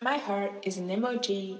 My 0.00 0.16
heart 0.16 0.52
is 0.62 0.76
an 0.76 0.88
emoji. 0.88 1.58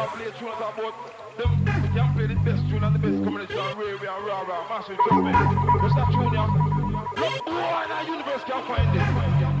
can't 0.00 0.12
play 0.12 0.30
tunes 0.38 0.56
about 0.56 0.76
them. 1.36 1.64
We 1.82 1.88
can 1.88 2.14
play 2.14 2.26
the 2.26 2.34
best 2.40 2.62
tune 2.70 2.84
and 2.84 2.94
the 2.94 2.98
best 2.98 3.22
combination. 3.24 3.56
Ray, 3.78 3.92
Ray, 3.92 4.08
and 4.08 4.26
Rara, 4.26 4.64
massive 4.68 4.96
jumping. 5.08 5.36
It's 5.84 5.94
that 5.94 6.08
tune, 6.12 6.32
yeah. 6.32 6.48
No 7.16 7.28
in 7.36 7.88
the 7.90 8.12
universe 8.12 8.42
can't 8.46 8.66
find 8.66 8.96
it. 8.96 9.59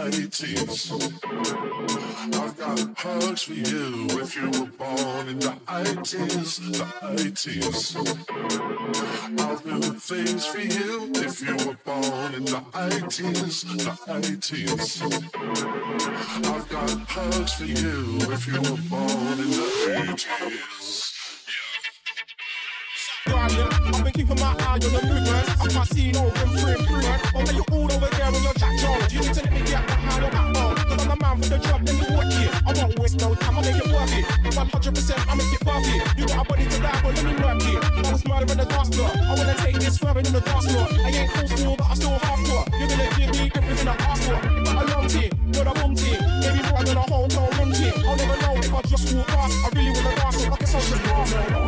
I've 0.00 0.30
got 2.56 2.78
hugs 2.96 3.42
for 3.42 3.52
you 3.52 4.06
if 4.20 4.36
you 4.36 4.48
were 4.48 4.66
born 4.78 5.28
in 5.28 5.40
the 5.40 5.56
80s, 5.66 6.60
the 6.72 6.84
80s. 7.16 7.96
I'll 9.40 9.56
do 9.58 9.80
things 9.98 10.46
for 10.46 10.60
you 10.60 11.10
if 11.16 11.42
you 11.42 11.56
were 11.66 11.76
born 11.84 12.34
in 12.34 12.44
the 12.44 12.62
80s, 12.74 13.64
the 13.76 13.90
80s. 14.12 15.02
I've 16.46 16.68
got 16.68 16.90
hugs 17.08 17.54
for 17.54 17.64
you 17.64 18.18
if 18.32 18.46
you 18.46 18.60
were 18.60 18.82
born 18.88 19.40
in 19.40 19.50
the 19.50 19.66
80s. 20.14 20.77
Keeping 24.18 24.40
my 24.42 24.50
eye 24.66 24.74
on 24.74 24.80
the 24.80 24.90
movement. 24.90 25.46
I 25.62 25.66
can't 25.70 25.88
see 25.94 26.10
no 26.10 26.26
room 26.26 26.50
for 26.58 26.74
improvement. 26.74 27.22
Oh, 27.34 27.42
now 27.46 27.54
you 27.54 27.64
all 27.70 27.86
over 27.86 28.10
there 28.10 28.26
on 28.26 28.42
your 28.42 28.54
Jack 28.58 28.74
Jones. 28.82 29.14
You 29.14 29.20
need 29.22 29.34
to 29.34 29.42
let 29.46 29.52
me 29.54 29.62
get 29.62 29.86
behind 29.86 30.22
your 30.22 30.32
backbone. 30.34 30.74
Cause 30.74 30.98
I'm 30.98 31.08
the 31.08 31.16
man 31.22 31.36
for 31.38 31.48
the 31.54 31.58
job, 31.62 31.80
let 31.86 31.94
me 31.94 32.04
work 32.10 32.34
it. 32.34 32.50
I 32.66 32.70
won't 32.74 32.98
waste 32.98 33.20
no 33.22 33.34
time, 33.38 33.54
I'll 33.54 33.62
make 33.62 33.78
it 33.78 33.86
worth 33.94 34.18
it. 34.18 34.26
100% 34.26 35.22
I 35.22 35.34
make 35.38 35.54
it 35.54 35.62
worth 35.62 35.86
it. 35.86 36.02
You 36.18 36.26
got 36.26 36.42
a 36.42 36.48
body 36.50 36.66
to 36.66 36.78
die, 36.82 37.00
but 37.02 37.14
let 37.14 37.24
me 37.30 37.34
work 37.38 37.62
it. 37.62 37.78
I 37.78 38.10
was 38.10 38.26
murder 38.26 38.50
in 38.50 38.58
the 38.58 38.66
dance 38.66 38.90
floor. 38.90 39.10
I 39.14 39.34
wanna 39.38 39.54
take 39.54 39.78
this 39.78 39.98
further 39.98 40.22
than 40.22 40.32
the 40.34 40.42
dance 40.42 40.66
floor. 40.66 40.86
I 40.90 41.10
ain't 41.14 41.30
full 41.30 41.46
school, 41.54 41.76
but 41.78 41.86
I'm 41.86 41.96
still 41.96 42.18
hardcore. 42.18 42.66
You're 42.74 42.90
gonna 42.90 43.08
give 43.14 43.30
me 43.38 43.46
everything 43.54 43.86
I 43.86 43.94
ask 44.02 44.22
for. 44.26 44.38
Got 44.66 44.82
a 44.82 44.84
long 44.98 45.06
team, 45.06 45.30
with 45.46 45.70
a 45.70 45.74
boom 45.78 45.94
team. 45.94 46.18
Maybe 46.42 46.60
more 46.66 46.82
than 46.82 46.96
a 46.98 47.06
whole 47.06 47.30
no 47.38 47.46
room 47.54 47.70
team. 47.70 47.94
I'll 48.02 48.18
never 48.18 48.36
know 48.42 48.54
if 48.58 48.74
I 48.74 48.82
just 48.82 49.14
walk 49.14 49.30
past. 49.30 49.54
I 49.62 49.68
really 49.78 49.94
wanna 49.94 50.16
dance 50.18 50.42
it 50.42 50.50
like 50.50 50.62
it's 50.62 50.72
social 50.74 50.98
class. 51.06 51.67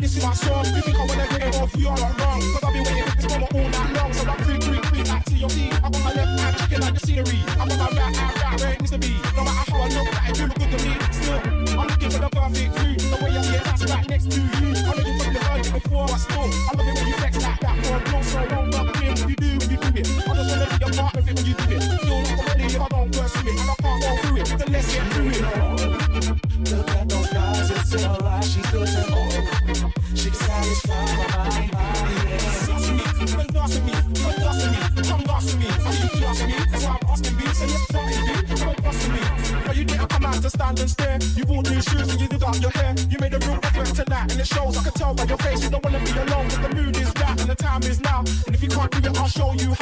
This 0.00 0.16
is 0.16 0.24
my 0.24 0.32
song. 0.32 0.64
You 0.74 0.80
think 0.82 0.96
I 0.96 1.06
wanna 1.06 1.26
get 1.28 1.42
it 1.42 1.54
you 1.54 1.60
off? 1.60 1.76
You're 1.76 1.96
not 1.96 2.20
wrong. 2.20 2.37
Next 14.26 14.34
to 14.34 14.66
you. 14.66 14.77
It 44.40 44.46
shows. 44.46 44.76
I 44.76 44.82
can 44.82 44.92
tell 44.92 45.14
by 45.14 45.24
your 45.24 45.38
face 45.38 45.62
you 45.62 45.70
don't 45.70 45.84
wanna 45.84 46.00
be 46.00 46.10
alone. 46.12 46.48
Cause 46.50 46.60
the 46.60 46.74
mood 46.74 46.96
is 46.96 47.12
right 47.16 47.40
and 47.40 47.50
the 47.50 47.54
time 47.54 47.82
is 47.82 48.00
now. 48.00 48.20
And 48.46 48.54
if 48.54 48.62
you 48.62 48.68
can't 48.68 48.90
do 48.90 48.98
it, 48.98 49.18
I'll 49.18 49.28
show 49.28 49.52
you 49.54 49.74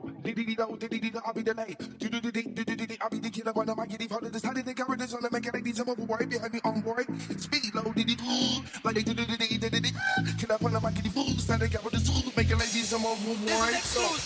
do. 0.00 0.10
Diddy 0.22 0.44
diddy 0.44 0.54
do, 0.54 0.76
diddy 0.76 0.98
diddy, 0.98 1.18
I'll 1.24 1.32
be 1.32 1.42
the 1.42 1.54
late. 1.54 1.78
Do 1.98 2.08
do 2.08 2.20
do 2.20 2.30
do 2.32 2.42
do 2.42 2.64
do 2.64 2.86
do, 2.86 2.96
I'll 3.00 3.10
be 3.10 3.18
the 3.18 3.30
killer 3.30 3.52
when 3.52 3.68
I'm 3.70 3.88
get 3.88 4.02
follow 4.08 4.28
this. 4.28 4.44
How 4.44 4.52
did 4.52 4.64
they 4.66 4.74
cover 4.74 4.96
this? 4.96 5.14
All 5.14 5.20
make 5.30 5.46
a 5.46 5.52
lady 5.52 5.72
some 5.72 5.86
wipe 5.86 6.28
behind 6.28 6.52
me 6.52 6.60
on 6.64 6.80
board. 6.80 7.06
Speed 7.40 7.74
low, 7.74 7.92
diddy, 7.92 8.16
like 8.84 8.94
they 8.94 9.02
do 9.02 9.14
do 9.14 9.24
do 9.24 9.36
do 9.36 9.58
do 9.58 9.80
do. 9.80 9.90
Killer 10.38 10.58
when 10.60 10.76
I'm 10.76 10.94
get 10.94 11.06
fool, 11.12 11.24
stand 11.38 11.62
they 11.62 11.68
cover 11.68 11.90
this. 11.90 12.36
Make 12.36 12.50
a 12.50 12.56
lady 12.56 12.82
some 12.82 13.02
wipe, 13.02 13.82
so. 13.82 14.23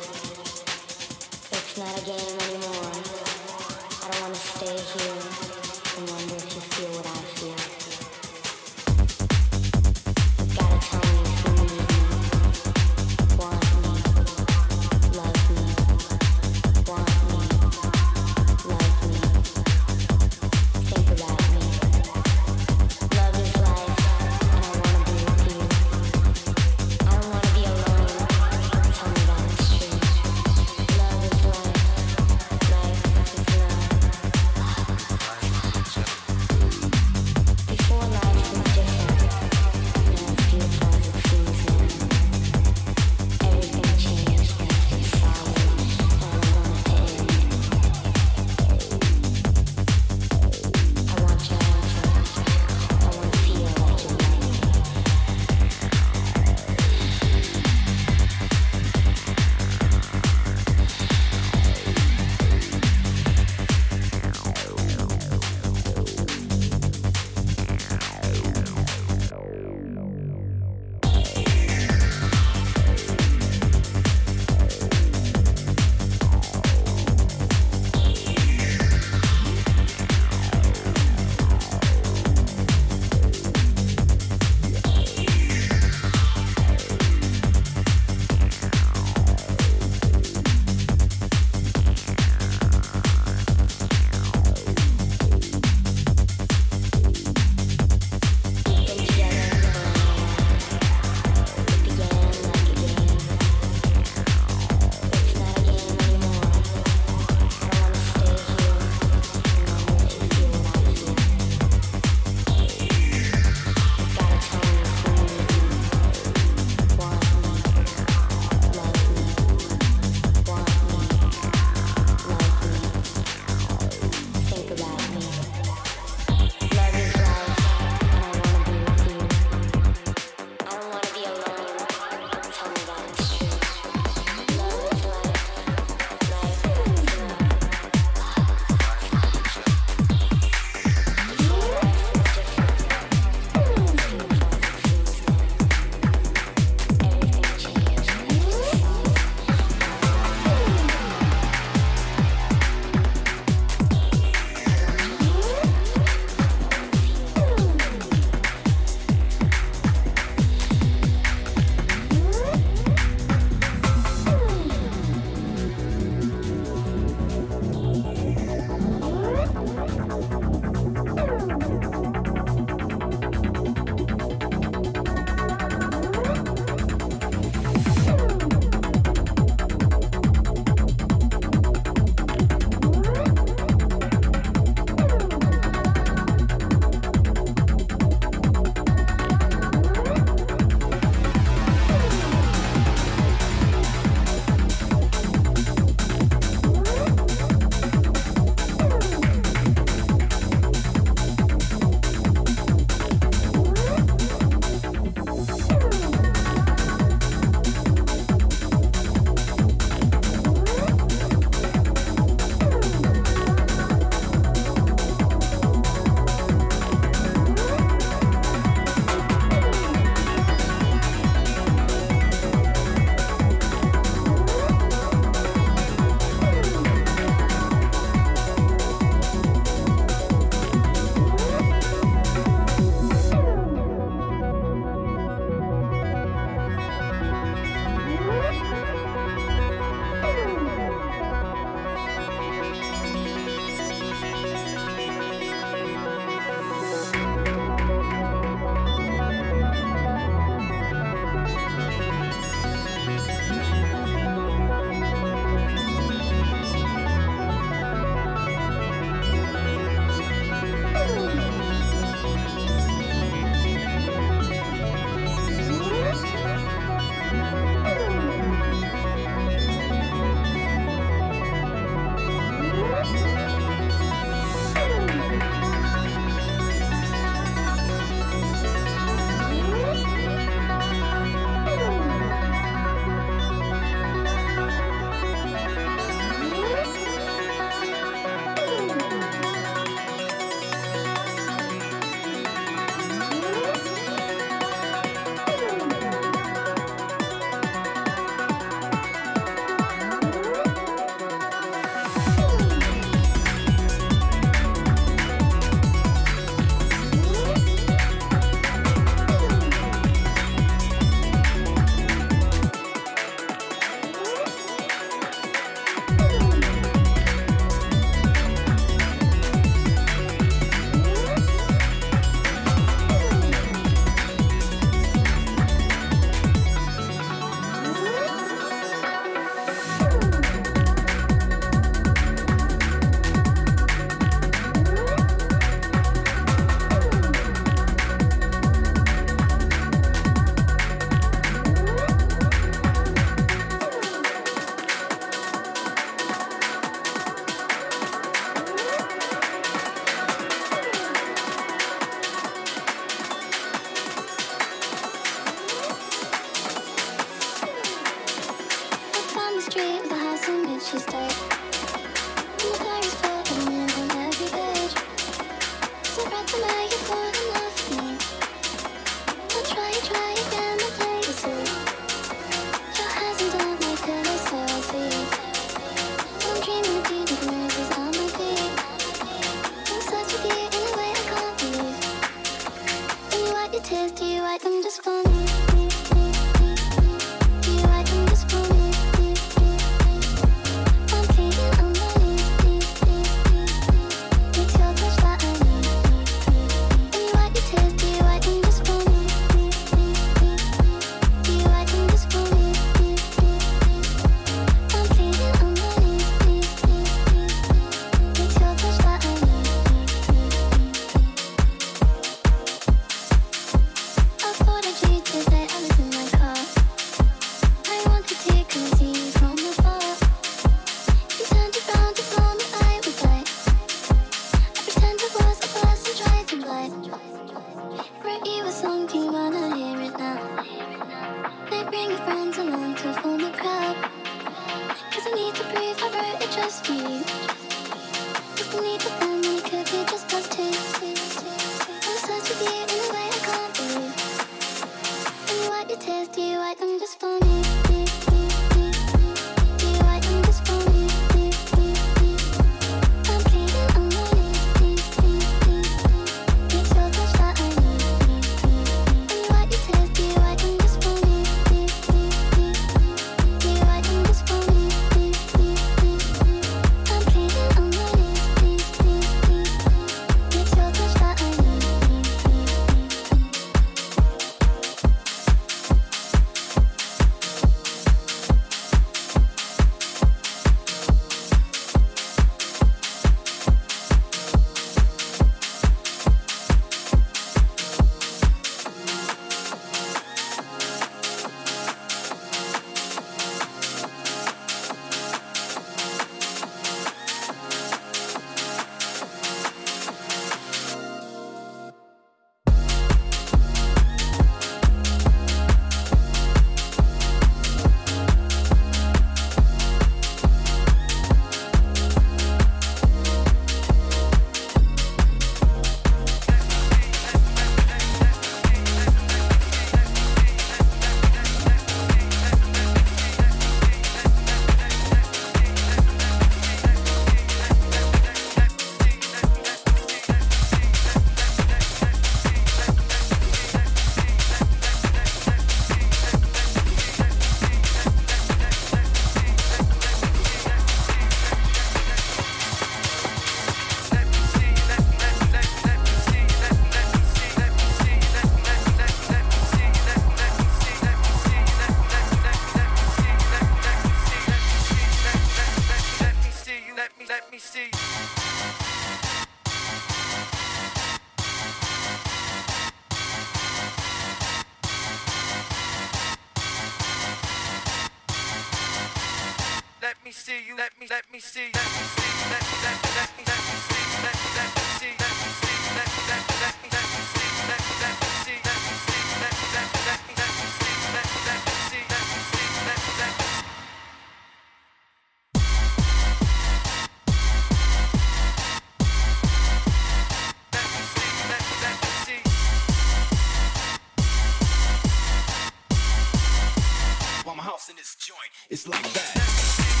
This 598.01 598.15
joint, 598.15 598.49
it's 598.71 598.87
like 598.87 599.13
that. 599.13 600.00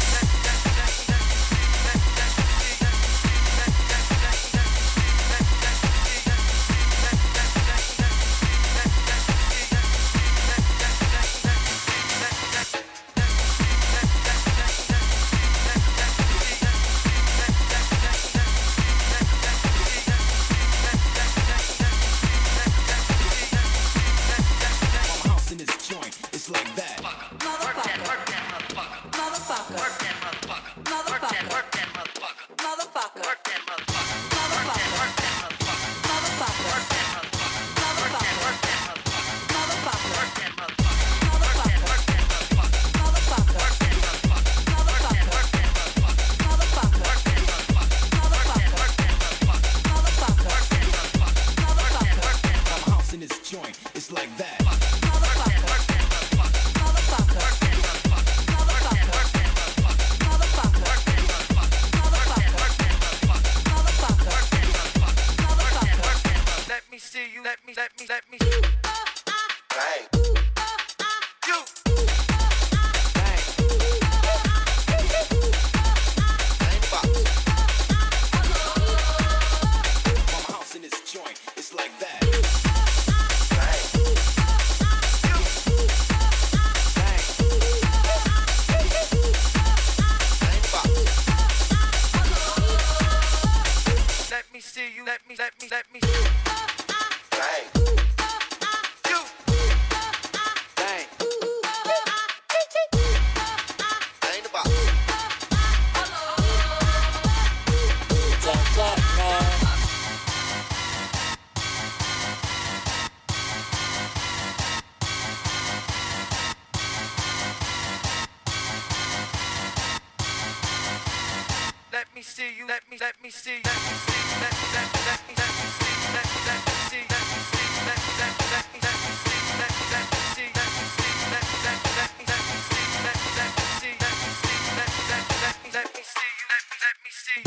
See 122.31 122.55
you. 122.57 122.65
Let 122.65 122.87
me 122.89 122.95
let 122.97 123.15
me 123.21 123.29
see. 123.29 123.59
Let 123.59 123.75
me 123.75 123.91
see. 124.07 124.23
Let 124.39 124.55
me 124.55 124.67
let 124.71 124.87
me 124.87 125.03
let 125.03 125.19
me 125.27 125.35
let 125.35 125.51
me 125.51 125.67
see. 125.75 125.91
Let 126.15 126.23
me 126.31 126.39
let 126.47 126.63
me 126.63 126.71
see. 126.87 127.03
Let 127.11 127.27
me 127.27 127.43
see. 127.51 127.67
Let 127.91 127.99
me 127.99 128.11
let 128.21 128.31
me 128.39 128.47
let 128.55 128.65
me 128.71 128.79
let 128.79 128.95
me 129.03 129.11
see. 129.19 129.35
Let 129.59 129.71
me 129.75 129.83
let 129.91 130.07
me 130.07 130.23
see. 130.31 130.47
Let 130.55 130.71
me 130.71 130.87
see. 130.95 131.11
Let 131.27 131.43
me 131.51 131.59
let 131.67 131.75
me 131.83 131.91
let 131.99 132.11
me 132.15 132.23
let 132.23 132.39
me 132.47 132.55
see. 132.71 132.87
Let 133.03 133.19
me 133.19 133.35
let 133.35 133.51
me 133.51 133.67
see. 133.83 133.99
Let 133.99 134.15
me 134.15 134.31
see. 134.39 134.55
Let 134.79 134.87
me 134.95 135.03
let 135.11 135.27
me 135.27 135.75
let 135.75 135.91
me 135.91 135.91
see, 135.91 135.91
let 135.91 135.91
me 135.91 136.01
see. 136.01 136.23
Let 136.47 136.63
me 136.69 136.75
let 136.79 136.95
me 137.03 137.11
see. 137.11 137.43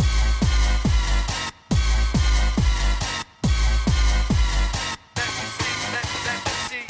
Let 5.17 5.33
me 5.33 5.47
see. 5.57 5.73
Let 5.95 6.05
me 6.05 6.13
see, 6.13 6.29
let 6.29 6.41
me 6.45 6.55
see. 6.69 6.85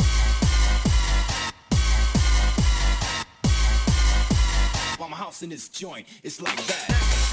While 4.99 5.11
my 5.11 5.17
house 5.17 5.43
in 5.43 5.51
this 5.51 5.69
joint, 5.69 6.07
it's 6.25 6.41
like 6.43 6.57
that. 6.67 7.24